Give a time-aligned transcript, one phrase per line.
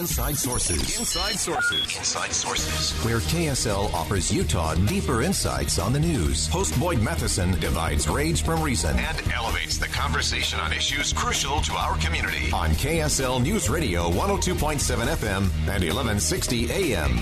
[0.00, 0.98] Inside Sources.
[0.98, 1.98] Inside Sources.
[1.98, 3.04] Inside Sources.
[3.04, 6.48] Where KSL offers Utah deeper insights on the news.
[6.48, 11.74] Host Boyd Matheson divides rage from reason and elevates the conversation on issues crucial to
[11.74, 12.50] our community.
[12.50, 17.18] On KSL News Radio 102.7 FM and 1160 AM.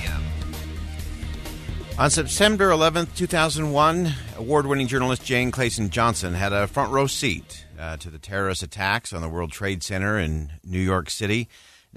[1.98, 7.66] On September 11th, 2001, award winning journalist Jane Clayson Johnson had a front row seat
[7.76, 11.48] uh, to the terrorist attacks on the World Trade Center in New York City.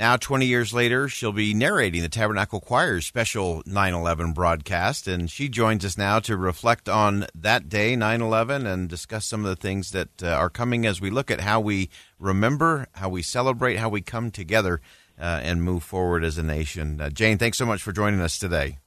[0.02, 5.30] Now, 20 years later, she'll be narrating the Tabernacle Choir's special 9 11 broadcast, and
[5.30, 9.50] she joins us now to reflect on that day, 9 11, and discuss some of
[9.52, 13.22] the things that uh, are coming as we look at how we remember, how we
[13.22, 14.82] celebrate, how we come together
[15.20, 17.00] uh, and move forward as a nation.
[17.00, 18.80] Uh, Jane, thanks so much for joining us today.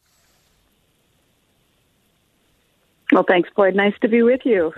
[3.13, 3.77] Well, thanks, Boyd.
[3.77, 4.73] Nice to be with you.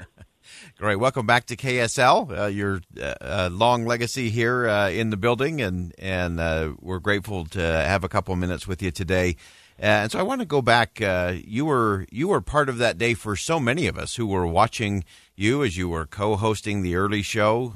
[0.79, 0.97] Great.
[0.97, 2.39] Welcome back to KSL.
[2.39, 6.99] Uh, your uh, uh, long legacy here uh, in the building, and and uh, we're
[6.99, 9.37] grateful to have a couple minutes with you today.
[9.79, 11.01] Uh, and so I want to go back.
[11.01, 14.47] you were you were part of that day for so many of us who were
[14.47, 17.73] watching you as you were co-hosting the early show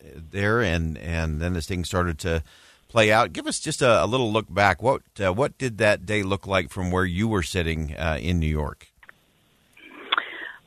[0.00, 2.42] there, and and then as things started to
[2.88, 3.32] play out.
[3.32, 4.82] Give us just a, a little look back.
[4.82, 8.91] What what did that day look like from where you were sitting in New York?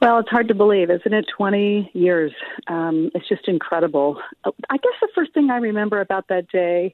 [0.01, 1.25] Well, it's hard to believe, isn't it?
[1.35, 2.31] 20 years.
[2.67, 4.21] Um, it's just incredible.
[4.45, 6.93] I guess the first thing I remember about that day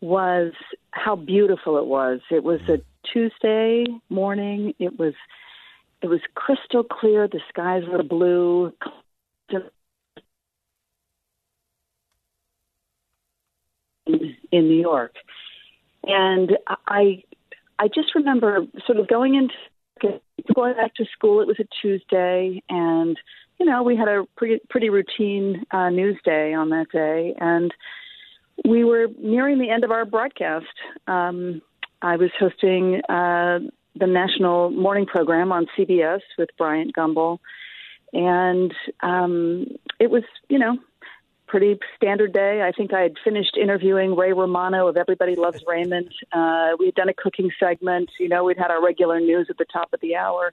[0.00, 0.52] was
[0.92, 2.20] how beautiful it was.
[2.30, 2.78] It was a
[3.12, 4.74] Tuesday morning.
[4.78, 5.14] It was
[6.02, 7.26] it was crystal clear.
[7.26, 8.72] The skies were blue.
[14.06, 15.16] In New York,
[16.04, 17.24] and I
[17.78, 19.54] I just remember sort of going into
[20.54, 21.40] going back to school.
[21.40, 23.18] It was a Tuesday, and
[23.58, 27.72] you know we had a pretty pretty routine uh, news day on that day, and
[28.64, 30.66] we were nearing the end of our broadcast.
[31.06, 31.62] Um,
[32.02, 33.60] I was hosting uh,
[33.94, 37.38] the national morning program on CBS with Bryant Gumbel,
[38.12, 39.66] and um,
[39.98, 40.78] it was you know
[41.46, 42.62] pretty standard day.
[42.62, 46.12] I think I had finished interviewing Ray Romano of Everybody Loves Raymond.
[46.32, 48.10] Uh, we had done a cooking segment.
[48.18, 50.52] You know, we'd had our regular news at the top of the hour.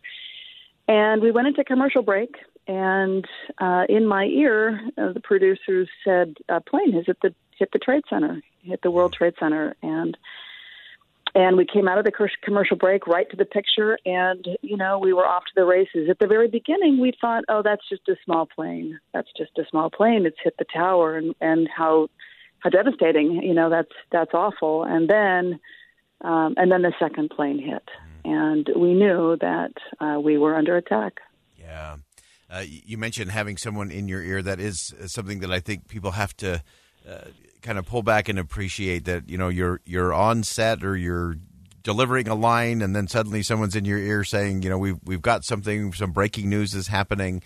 [0.87, 2.35] And we went into commercial break,
[2.67, 3.25] and
[3.57, 7.79] uh, in my ear, uh, the producers said, "A plane has hit the hit the
[7.79, 10.17] Trade Center, hit the World Trade Center," and
[11.35, 14.99] and we came out of the commercial break right to the picture and you know
[14.99, 16.09] we were off to the races.
[16.09, 18.99] At the very beginning we thought oh that's just a small plane.
[19.13, 20.25] That's just a small plane.
[20.25, 22.09] It's hit the tower and and how
[22.59, 24.83] how devastating you know that's that's awful.
[24.83, 25.59] And then
[26.21, 27.87] um and then the second plane hit.
[28.25, 31.19] And we knew that uh, we were under attack.
[31.59, 31.97] Yeah.
[32.49, 34.41] Uh, you mentioned having someone in your ear.
[34.41, 36.59] That is something that i think people have to uh,
[37.63, 41.37] kind of pull back and appreciate that you know you're you're on set or you're
[41.81, 45.21] delivering a line and then suddenly someone's in your ear saying you know we've we've
[45.21, 47.41] got something some breaking news is happening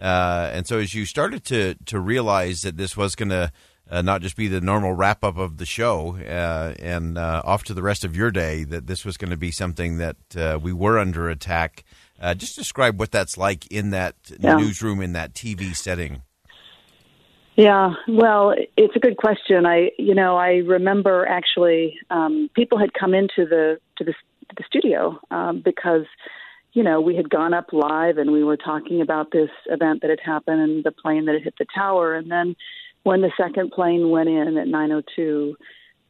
[0.00, 3.50] uh, and so as you started to to realize that this was going to
[3.90, 7.64] uh, not just be the normal wrap up of the show uh, and uh, off
[7.64, 10.58] to the rest of your day that this was going to be something that uh,
[10.60, 11.84] we were under attack
[12.20, 14.56] uh, just describe what that's like in that yeah.
[14.56, 16.22] newsroom in that TV setting
[17.60, 19.66] yeah, well, it's a good question.
[19.66, 24.54] I, you know, I remember actually um, people had come into the to the, to
[24.56, 26.06] the studio um, because,
[26.72, 30.08] you know, we had gone up live and we were talking about this event that
[30.08, 32.56] had happened and the plane that had hit the tower, and then
[33.02, 35.52] when the second plane went in at 9:02,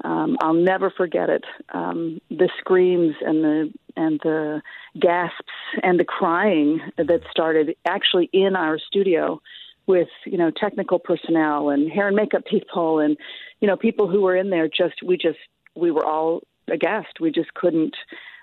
[0.05, 1.45] um, I'll never forget it.
[1.71, 4.63] Um, the screams and the and the
[5.01, 9.41] gasps and the crying that started actually in our studio
[9.87, 13.17] with you know technical personnel and hair and makeup people and
[13.61, 15.39] you know people who were in there just we just
[15.75, 17.97] we were all aghast we just couldn't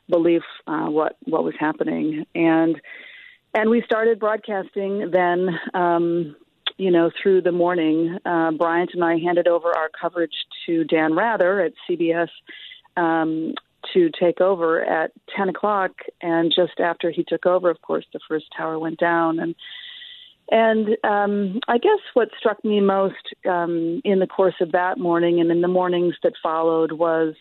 [0.09, 2.81] believe uh, what what was happening and
[3.53, 5.49] and we started broadcasting then.
[5.73, 6.35] Um,
[6.77, 10.35] you know, through the morning, uh, Bryant and I handed over our coverage
[10.67, 12.29] to Dan Rather at CBS
[12.95, 13.55] um,
[13.93, 15.91] to take over at 10 o'clock.
[16.21, 19.39] And just after he took over, of course, the first tower went down.
[19.39, 19.55] And
[20.49, 23.15] and um, I guess what struck me most
[23.49, 27.35] um, in the course of that morning and in the mornings that followed was,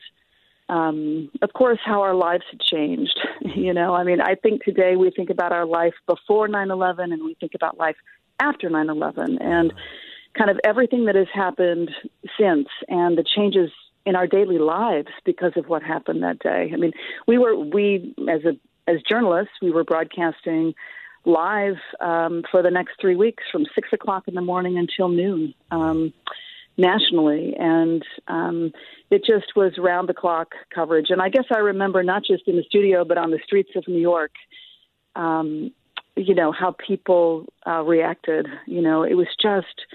[0.69, 3.19] um, of course, how our lives had changed.
[3.55, 7.13] you know, I mean, I think today we think about our life before 9 11
[7.13, 7.97] and we think about life
[8.41, 9.73] after 9 11 and
[10.37, 11.91] kind of everything that has happened
[12.39, 13.71] since and the changes
[14.05, 16.71] in our daily lives because of what happened that day.
[16.73, 16.93] I mean,
[17.27, 18.57] we were we as a
[18.89, 20.75] as journalists, we were broadcasting
[21.27, 25.53] live um, for the next three weeks from six o'clock in the morning until noon
[25.71, 26.15] um,
[26.79, 28.73] nationally, and um,
[29.11, 31.07] it just was round the clock coverage.
[31.11, 33.85] And I guess I remember not just in the studio but on the streets of
[33.89, 34.33] New York.
[35.15, 35.73] Um,
[36.17, 38.47] you know how people uh, reacted.
[38.67, 39.87] You know, it was just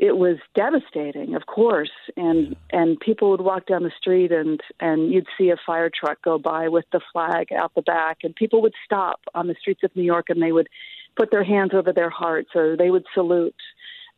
[0.00, 5.12] it was devastating, of course, and and people would walk down the street and and
[5.12, 8.62] you'd see a fire truck go by with the flag out the back, and people
[8.62, 10.70] would stop on the streets of New York and they would
[11.16, 13.54] put their hands over their hearts or they would salute,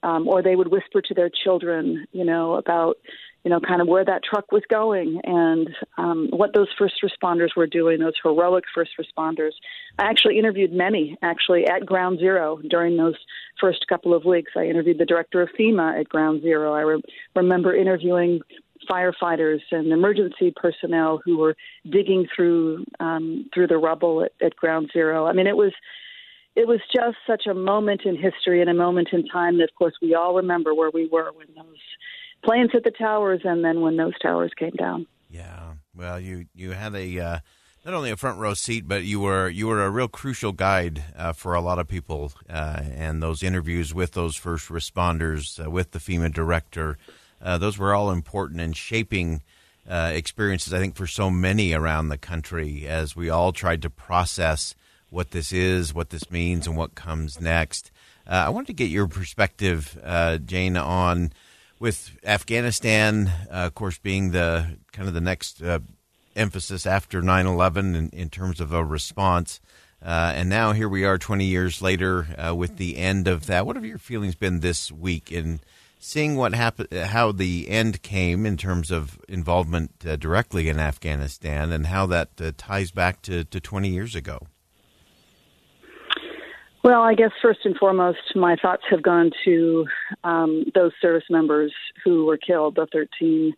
[0.02, 2.96] um, or they would whisper to their children, you know, about
[3.44, 5.68] you know, kind of where that truck was going and
[5.98, 9.50] um, what those first responders were doing, those heroic first responders.
[9.98, 13.16] I actually interviewed many, actually, at Ground Zero during those
[13.60, 14.52] first couple of weeks.
[14.56, 16.72] I interviewed the director of FEMA at Ground Zero.
[16.72, 17.02] I re-
[17.34, 18.40] remember interviewing
[18.88, 21.56] firefighters and emergency personnel who were
[21.88, 25.26] digging through um, through the rubble at, at Ground Zero.
[25.26, 25.72] I mean, it was
[26.54, 29.74] it was just such a moment in history and a moment in time that, of
[29.74, 31.78] course, we all remember where we were when those
[32.44, 35.06] planes hit the towers, and then when those towers came down.
[35.30, 37.38] Yeah, well, you you had a uh,
[37.84, 41.02] not only a front row seat, but you were you were a real crucial guide
[41.16, 45.70] uh, for a lot of people, uh, and those interviews with those first responders, uh,
[45.70, 46.98] with the FEMA director,
[47.40, 49.42] uh, those were all important in shaping.
[49.88, 53.90] Uh, experiences, I think, for so many around the country as we all tried to
[53.90, 54.76] process
[55.12, 57.90] what this is, what this means, and what comes next.
[58.26, 59.98] I wanted to get your perspective,
[60.46, 61.32] Jane, on
[61.82, 65.80] with Afghanistan, uh, of course, being the kind of the next uh,
[66.36, 69.60] emphasis after 9 11 in, in, terms of a response.
[70.00, 73.66] Uh, and now here we are 20 years later uh, with the end of that.
[73.66, 75.58] What have your feelings been this week in
[75.98, 81.72] seeing what happened, how the end came in terms of involvement uh, directly in Afghanistan
[81.72, 84.46] and how that uh, ties back to, to 20 years ago?
[86.84, 89.86] Well, I guess first and foremost, my thoughts have gone to
[90.24, 91.72] um, those service members
[92.04, 93.54] who were killed, the 13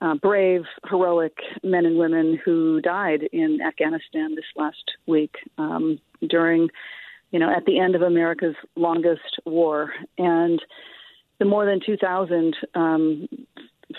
[0.00, 5.98] uh, brave, heroic men and women who died in Afghanistan this last week um,
[6.28, 6.68] during,
[7.32, 9.92] you know, at the end of America's longest war.
[10.16, 10.62] And
[11.40, 13.28] the more than 2,000, um,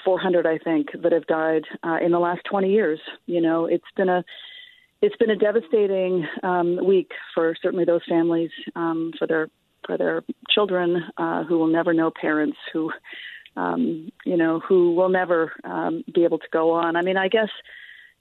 [0.05, 2.99] 400, I think, that have died uh, in the last 20 years.
[3.25, 4.23] You know, it's been a
[5.03, 9.49] it's been a devastating um, week for certainly those families, um, for their
[9.85, 12.89] for their children uh, who will never know parents who,
[13.57, 16.95] um, you know, who will never um, be able to go on.
[16.95, 17.49] I mean, I guess,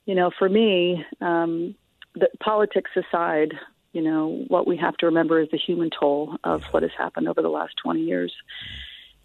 [0.06, 1.76] you know, for me, um,
[2.16, 3.54] the politics aside,
[3.92, 7.28] you know, what we have to remember is the human toll of what has happened
[7.28, 8.34] over the last 20 years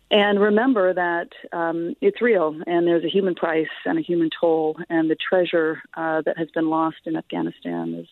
[0.10, 4.78] and remember that um, it's real and there's a human price and a human toll
[4.90, 8.08] and the treasure uh, that has been lost in afghanistan is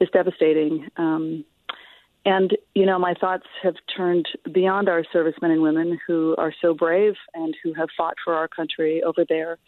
[0.00, 1.44] is devastating um,
[2.24, 6.74] and you know my thoughts have turned beyond our servicemen and women who are so
[6.74, 9.58] brave and who have fought for our country over there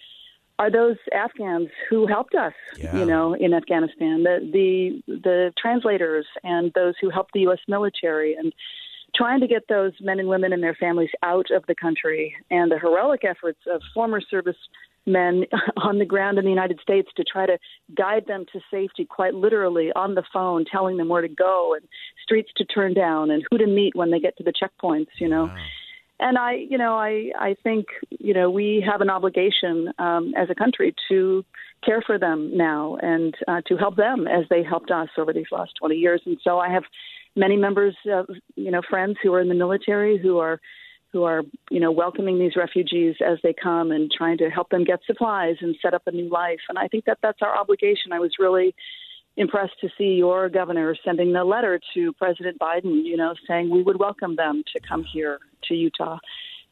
[0.58, 2.96] are those Afghans who helped us, yeah.
[2.96, 7.58] you know, in Afghanistan, the the the translators and those who helped the U.S.
[7.66, 8.52] military and
[9.14, 12.34] trying to get those men and women and their families out of the country.
[12.50, 14.56] And the heroic efforts of former service
[15.06, 15.44] men
[15.76, 17.58] on the ground in the United States to try to
[17.96, 21.86] guide them to safety quite literally on the phone telling them where to go and
[22.22, 25.28] streets to turn down and who to meet when they get to the checkpoints you
[25.28, 25.46] know.
[25.46, 25.56] Wow.
[26.20, 30.48] and I you know I I think you know we have an obligation um as
[30.50, 31.44] a country to
[31.84, 35.46] care for them now and uh, to help them as they helped us over these
[35.50, 36.22] last 20 years.
[36.24, 36.84] And so I have
[37.36, 40.60] many members of you know friends who are in the military who are
[41.12, 44.84] who are you know welcoming these refugees as they come and trying to help them
[44.84, 46.60] get supplies and set up a new life.
[46.68, 48.12] And i think that that's our obligation.
[48.12, 48.74] I was really
[49.36, 53.82] impressed to see your governor sending the letter to president biden you know saying we
[53.82, 56.18] would welcome them to come here to utah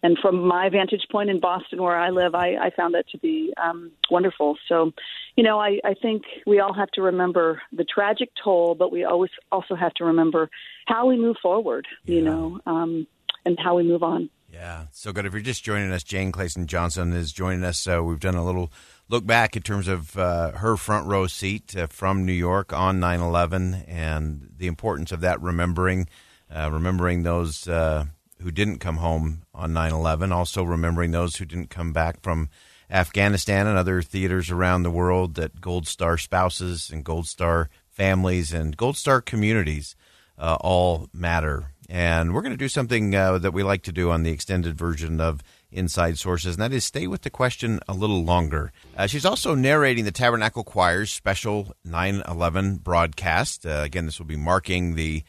[0.03, 3.19] and from my vantage point in Boston, where I live, I, I found that to
[3.19, 4.57] be um, wonderful.
[4.69, 4.93] So,
[5.37, 9.05] you know, I, I think we all have to remember the tragic toll, but we
[9.05, 10.49] always also have to remember
[10.87, 11.87] how we move forward.
[12.05, 12.15] Yeah.
[12.17, 13.07] You know, um,
[13.45, 14.31] and how we move on.
[14.53, 15.27] Yeah, so good.
[15.27, 17.79] If you're just joining us, Jane Clayson Johnson is joining us.
[17.79, 18.73] So we've done a little
[19.09, 22.99] look back in terms of uh, her front row seat uh, from New York on
[22.99, 26.09] 9 11 and the importance of that remembering,
[26.51, 28.07] uh, remembering those uh,
[28.41, 32.49] who didn't come home on 9 11, also remembering those who didn't come back from
[32.91, 38.53] Afghanistan and other theaters around the world, that Gold Star spouses and Gold Star families
[38.53, 39.95] and Gold Star communities
[40.39, 41.73] uh, all matter.
[41.89, 44.77] And we're going to do something uh, that we like to do on the extended
[44.77, 45.43] version of
[45.73, 48.73] Inside Sources, and that is stay with the question a little longer.
[48.97, 53.67] Uh, she's also narrating the Tabernacle Choir's special 9 11 broadcast.
[53.67, 55.23] Uh, again, this will be marking the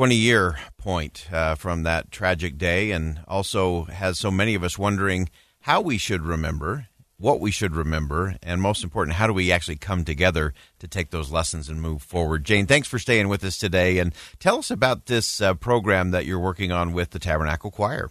[0.00, 4.78] 20 year point uh, from that tragic day, and also has so many of us
[4.78, 5.28] wondering
[5.60, 6.86] how we should remember,
[7.18, 11.10] what we should remember, and most important, how do we actually come together to take
[11.10, 12.44] those lessons and move forward.
[12.44, 16.24] Jane, thanks for staying with us today, and tell us about this uh, program that
[16.24, 18.08] you're working on with the Tabernacle Choir.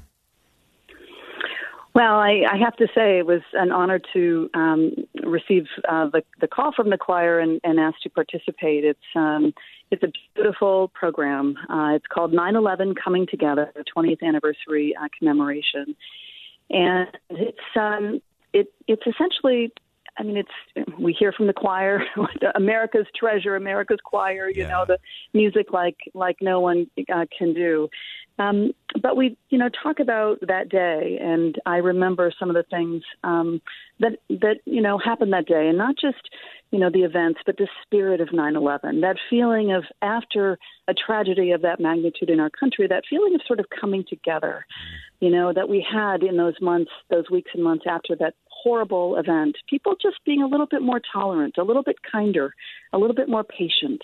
[1.96, 4.92] Well, I, I have to say it was an honor to um,
[5.24, 8.86] receive uh, the, the call from the choir and, and ask to participate.
[8.86, 9.54] It's um,
[9.92, 11.56] it's a beautiful program.
[11.68, 15.96] Uh, it's called 9/11 Coming Together, the 20th anniversary uh, commemoration,
[16.70, 18.22] and it's um,
[18.54, 19.72] it it's essentially.
[20.20, 22.04] I mean, it's we hear from the choir,
[22.56, 24.50] America's treasure, America's choir.
[24.50, 24.70] You yeah.
[24.70, 25.00] know, the
[25.34, 27.90] music like like no one uh, can do.
[28.38, 28.72] Um,
[29.02, 33.04] but we, you know, talk about that day, and I remember some of the things
[33.24, 33.62] um,
[34.00, 36.30] that that you know happened that day, and not just
[36.72, 39.02] you know the events, but the spirit of 9/11.
[39.02, 40.58] That feeling of after
[40.88, 44.66] a tragedy of that magnitude in our country, that feeling of sort of coming together,
[45.20, 49.18] you know, that we had in those months, those weeks and months after that horrible
[49.18, 49.56] event.
[49.70, 52.54] People just being a little bit more tolerant, a little bit kinder,
[52.94, 54.02] a little bit more patient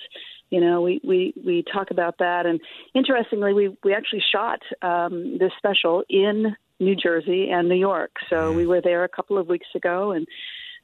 [0.50, 2.46] you know, we, we, we talk about that.
[2.46, 2.60] And
[2.94, 8.12] interestingly, we, we actually shot um, this special in New Jersey and New York.
[8.30, 10.28] So we were there a couple of weeks ago and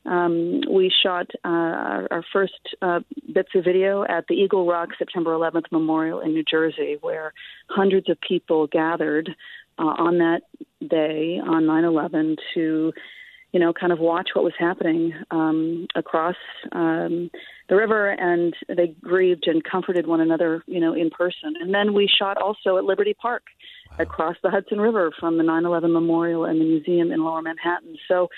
[0.03, 3.01] um, we shot uh, our, our first uh,
[3.31, 7.33] bits of video at the Eagle Rock September 11th Memorial in New Jersey, where
[7.69, 9.29] hundreds of people gathered
[9.77, 10.41] uh, on that
[10.89, 12.93] day on 9 11 to
[13.51, 16.35] you know, kind of watch what was happening um, across
[16.71, 17.29] um,
[17.67, 21.53] the river, and they grieved and comforted one another, you know, in person.
[21.59, 23.43] And then we shot also at Liberty Park
[23.89, 23.97] wow.
[23.99, 27.97] across the Hudson River from the 9/11 Memorial and the museum in Lower Manhattan.
[28.07, 28.29] So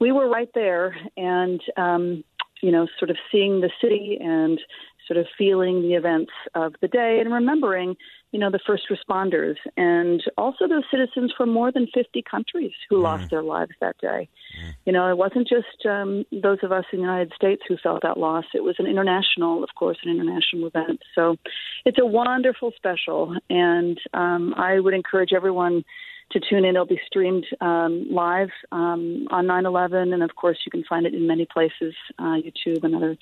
[0.00, 2.24] we were right there, and um,
[2.62, 4.58] you know, sort of seeing the city and
[5.06, 7.96] sort of feeling the events of the day and remembering,
[8.34, 12.96] you know, the first responders and also those citizens from more than 50 countries who
[12.96, 13.02] mm.
[13.04, 14.28] lost their lives that day.
[14.60, 14.74] Mm.
[14.86, 18.02] You know, it wasn't just um, those of us in the United States who felt
[18.02, 18.44] that loss.
[18.52, 21.00] It was an international, of course, an international event.
[21.14, 21.36] So
[21.84, 25.84] it's a wonderful special, and um, I would encourage everyone
[26.32, 26.74] to tune in.
[26.74, 31.14] It'll be streamed um, live um, on 9/11, and of course, you can find it
[31.14, 33.16] in many places, uh, YouTube and other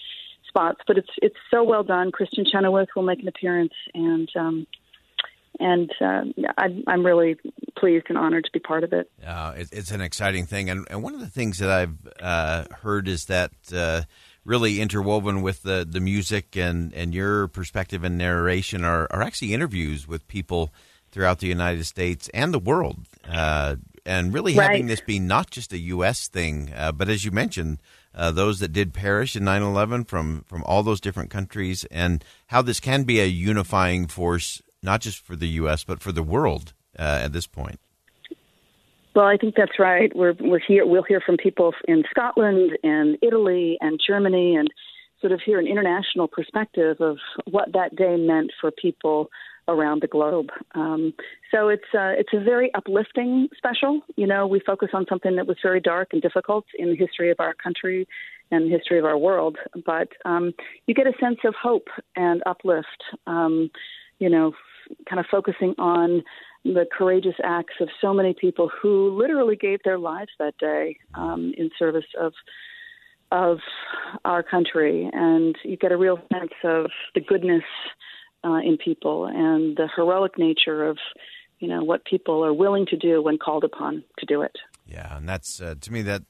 [0.49, 0.81] spots.
[0.87, 2.12] But it's it's so well done.
[2.12, 4.66] Kristin Chenoweth will make an appearance, and um,
[5.61, 6.23] and uh,
[6.59, 7.37] I, I'm really
[7.76, 9.11] pleased and honored to be part of it.
[9.26, 12.64] Uh, it it's an exciting thing, and, and one of the things that I've uh,
[12.82, 14.02] heard is that uh,
[14.44, 19.54] really interwoven with the, the music and, and your perspective and narration are, are actually
[19.54, 20.73] interviews with people
[21.11, 22.99] throughout the United States and the world.
[23.28, 24.71] Uh, and really right.
[24.71, 26.26] having this be not just a U.S.
[26.26, 27.78] thing, uh, but as you mentioned,
[28.14, 32.25] uh, those that did perish in 9 11 from, from all those different countries, and
[32.49, 36.23] how this can be a unifying force, not just for the U.S., but for the
[36.23, 37.79] world uh, at this point.
[39.15, 40.11] Well, I think that's right.
[40.15, 40.87] We're we're here.
[40.87, 44.69] We'll hear from people in Scotland and Italy and Germany, and
[45.21, 47.19] sort of hear an international perspective of
[47.51, 49.29] what that day meant for people
[49.69, 50.49] around the globe.
[50.75, 51.15] Um,
[51.51, 54.01] so it's uh, it's a very uplifting special.
[54.17, 57.31] You know, we focus on something that was very dark and difficult in the history
[57.31, 58.09] of our country
[58.51, 60.53] and the history of our world, but um,
[60.87, 63.03] you get a sense of hope and uplift.
[63.27, 63.71] Um,
[64.19, 64.53] you know,
[65.09, 66.23] kind of focusing on
[66.65, 71.53] the courageous acts of so many people who literally gave their lives that day um,
[71.57, 72.33] in service of
[73.31, 73.61] of
[74.27, 77.65] our country, and you get a real sense of the goodness
[78.45, 80.99] uh, in people and the heroic nature of
[81.59, 84.57] you know what people are willing to do when called upon to do it.
[84.87, 86.23] Yeah, and that's uh, to me that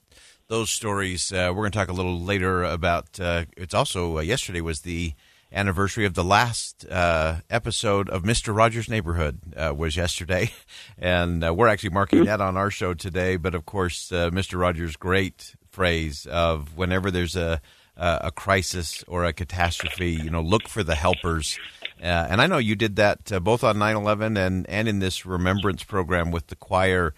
[0.49, 1.33] those stories.
[1.33, 3.19] Uh, we're going to talk a little later about.
[3.19, 5.14] Uh, it's also uh, yesterday was the
[5.52, 10.52] anniversary of the last uh, episode of Mister Rogers' Neighborhood uh, was yesterday,
[10.99, 13.37] and uh, we're actually marking that on our show today.
[13.37, 17.61] But of course, uh, Mister Rogers' great phrase of whenever there's a
[17.94, 21.59] a crisis or a catastrophe, you know, look for the helpers.
[22.02, 25.25] Uh, and I know you did that uh, both on 9/11 and and in this
[25.26, 27.14] remembrance program with the choir.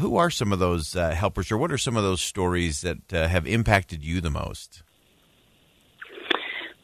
[0.00, 3.46] who are some of those helpers, or what are some of those stories that have
[3.46, 4.82] impacted you the most?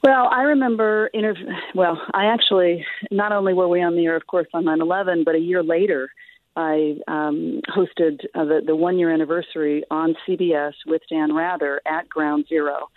[0.02, 4.26] Well, I remember interv- well, I actually not only were we on the air, of
[4.26, 6.10] course, on 9/11, but a year later,
[6.56, 12.08] I um, hosted uh, the the one year anniversary on CBS with Dan Rather at
[12.08, 12.88] Ground Zero,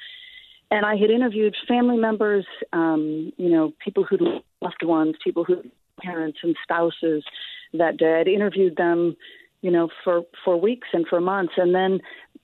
[0.71, 4.17] and I had interviewed family members, um, you know, people who
[4.61, 5.61] loved ones, people who
[5.99, 7.23] parents and spouses
[7.73, 8.19] that day.
[8.19, 9.15] I'd interviewed them,
[9.61, 11.99] you know, for for weeks and for months, and then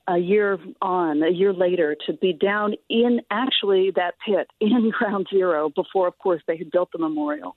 [0.08, 5.28] a year on, a year later, to be down in actually that pit in ground
[5.30, 7.56] zero before, of course, they had built the memorial,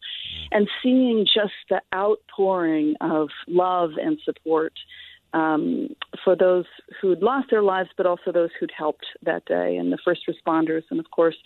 [0.52, 4.72] and seeing just the outpouring of love and support
[5.32, 5.88] um,
[6.22, 6.66] for those
[7.00, 10.82] who'd lost their lives, but also those who'd helped that day, and the first responders,
[10.90, 11.36] and of course.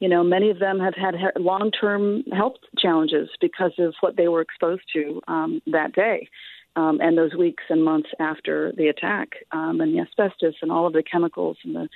[0.00, 4.40] You know, many of them have had long-term health challenges because of what they were
[4.40, 6.28] exposed to um, that day
[6.76, 10.86] um, and those weeks and months after the attack, um, and the asbestos and all
[10.86, 11.88] of the chemicals and the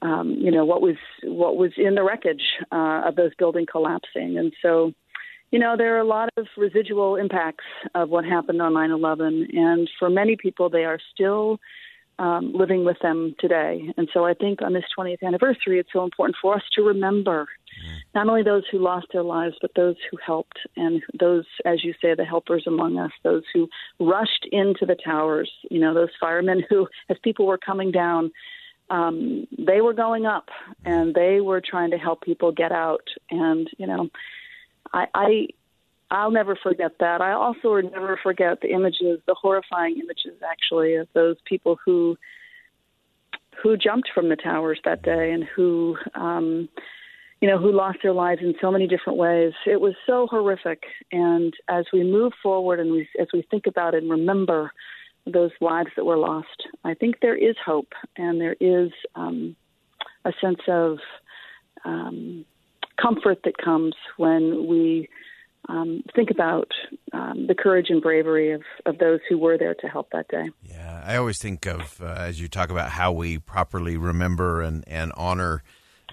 [0.00, 4.38] um, you know what was what was in the wreckage uh, of those buildings collapsing,
[4.38, 4.92] and so
[5.50, 9.90] you know there are a lot of residual impacts of what happened on 9/11, and
[9.98, 11.58] for many people they are still
[12.18, 13.92] um, living with them today.
[13.96, 17.48] And so I think on this 20th anniversary, it's so important for us to remember
[18.14, 21.94] not only those who lost their lives, but those who helped, and those, as you
[22.00, 23.68] say, the helpers among us, those who
[24.00, 25.50] rushed into the towers.
[25.70, 28.32] You know, those firemen who, as people were coming down,
[28.90, 30.48] um, they were going up,
[30.84, 33.06] and they were trying to help people get out.
[33.30, 34.08] And you know,
[34.92, 35.46] I, I
[36.10, 37.20] I'll never forget that.
[37.20, 42.16] I also will never forget the images, the horrifying images, actually, of those people who
[43.62, 46.68] who jumped from the towers that day and who um,
[47.40, 49.52] you know, who lost their lives in so many different ways.
[49.66, 50.82] It was so horrific.
[51.12, 54.72] And as we move forward and we, as we think about and remember
[55.24, 59.54] those lives that were lost, I think there is hope and there is um,
[60.24, 60.98] a sense of
[61.84, 62.44] um,
[63.00, 65.08] comfort that comes when we
[65.68, 66.72] um, think about
[67.12, 70.50] um, the courage and bravery of, of those who were there to help that day.
[70.62, 74.82] Yeah, I always think of, uh, as you talk about how we properly remember and,
[74.88, 75.62] and honor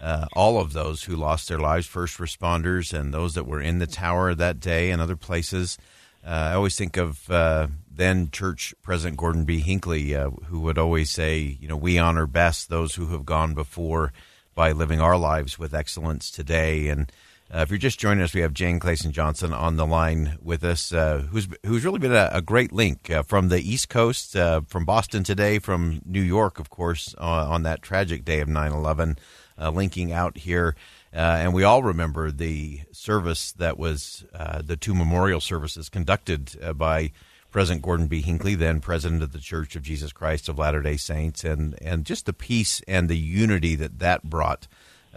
[0.05, 3.79] uh, all of those who lost their lives, first responders and those that were in
[3.79, 5.79] the tower that day and other places.
[6.23, 9.61] Uh, I always think of uh, then Church President Gordon B.
[9.61, 13.55] Hinckley, uh, who would always say, you know, we honor best those who have gone
[13.55, 14.13] before
[14.53, 16.87] by living our lives with excellence today.
[16.89, 17.11] And
[17.51, 20.63] uh, if you're just joining us, we have Jane Clayson Johnson on the line with
[20.63, 24.85] us, uh, who's who's really been a, a great link from the East Coast, from
[24.85, 29.17] Boston today, from New York, of course, on that tragic day of 9 11
[29.59, 30.75] uh, linking out here.
[31.13, 36.57] Uh, and we all remember the service that was uh, the two memorial services conducted
[36.61, 37.11] uh, by
[37.51, 38.21] President Gordon B.
[38.21, 42.05] Hinckley, then president of the Church of Jesus Christ of Latter day Saints, and, and
[42.05, 44.67] just the peace and the unity that that brought.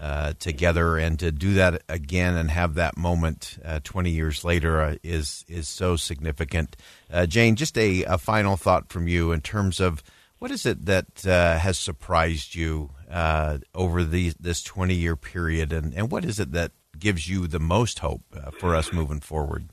[0.00, 4.80] Uh, together and to do that again and have that moment uh, 20 years later
[4.80, 6.76] uh, is is so significant.
[7.12, 10.04] Uh, Jane, just a, a, final thought from you in terms of
[10.38, 15.72] what is it that uh, has surprised you uh, over the, this 20 year period,
[15.72, 19.20] and, and what is it that gives you the most hope uh, for us moving
[19.20, 19.68] forward?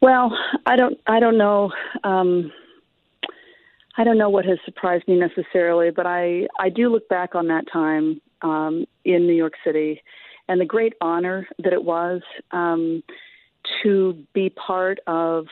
[0.00, 1.72] Well, I don't, I don't know.
[2.04, 2.52] Um,
[3.96, 7.48] I don't know what has surprised me necessarily, but I, I do look back on
[7.48, 10.00] that time um, in New York City
[10.48, 13.02] and the great honor that it was um,
[13.82, 15.46] to be part of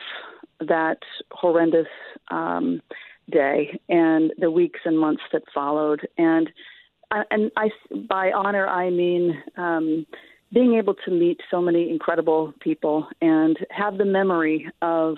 [0.59, 0.99] that
[1.31, 1.87] horrendous
[2.31, 2.81] um,
[3.31, 6.07] day and the weeks and months that followed.
[6.17, 6.49] And
[7.11, 7.69] uh, and I
[8.09, 10.05] by honor I mean um,
[10.53, 15.17] being able to meet so many incredible people and have the memory of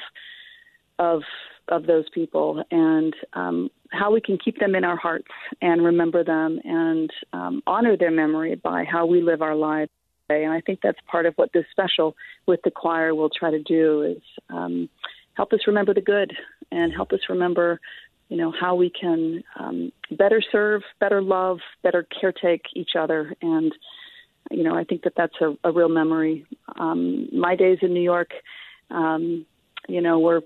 [0.97, 1.21] of
[1.67, 5.27] of those people and um, how we can keep them in our hearts
[5.61, 9.91] and remember them and um, honor their memory by how we live our lives.
[10.29, 12.15] And I think that's part of what this special
[12.47, 14.89] with the choir will try to do is um,
[15.39, 16.33] help us remember the good
[16.69, 17.79] and help us remember
[18.27, 23.71] you know how we can um, better serve, better love, better caretake each other, and
[24.51, 26.45] you know I think that that's a, a real memory.
[26.77, 28.31] Um, my days in New York,
[28.91, 29.45] um,
[29.87, 30.41] you know, were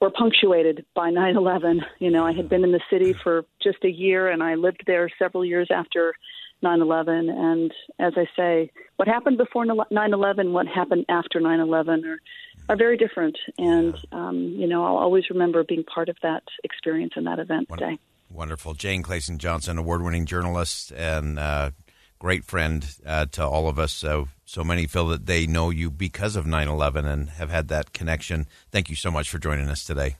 [0.00, 1.80] were punctuated by 9/11.
[1.98, 4.84] You know, I had been in the city for just a year, and I lived
[4.86, 6.14] there several years after
[6.62, 12.20] 9/11, and as I say, what happened before 9/11, what happened after 9/11 are
[12.68, 13.38] are very different.
[13.58, 17.68] And um, you know, I'll always remember being part of that experience and that event
[17.68, 17.98] today.
[18.30, 21.70] Wonderful, Jane Clayson Johnson, award-winning journalist and uh,
[22.18, 23.92] great friend uh, to all of us.
[23.92, 27.92] So so many feel that they know you because of 9/11 and have had that
[27.92, 28.46] connection.
[28.70, 30.16] Thank you so much for joining us today.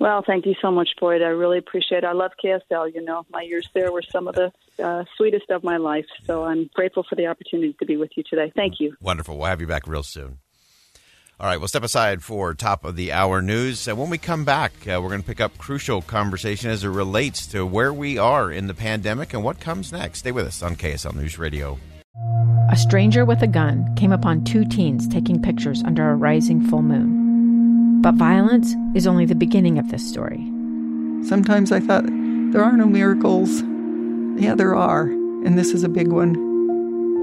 [0.00, 1.22] Well, thank you so much, Boyd.
[1.22, 2.04] I really appreciate it.
[2.04, 2.92] I love KSL.
[2.92, 6.06] You know, my years there were some of the uh, sweetest of my life.
[6.24, 8.52] So I'm grateful for the opportunity to be with you today.
[8.56, 8.96] Thank you.
[9.00, 9.38] Wonderful.
[9.38, 10.38] We'll have you back real soon.
[11.44, 13.86] All right, we'll step aside for top of the hour news.
[13.86, 16.88] Uh, when we come back, uh, we're going to pick up crucial conversation as it
[16.88, 20.20] relates to where we are in the pandemic and what comes next.
[20.20, 21.78] Stay with us on KSL News Radio.
[22.70, 26.80] A stranger with a gun came upon two teens taking pictures under a rising full
[26.80, 28.00] moon.
[28.00, 30.50] But violence is only the beginning of this story.
[31.28, 33.60] Sometimes I thought, there are no miracles.
[34.42, 36.53] Yeah, there are, and this is a big one.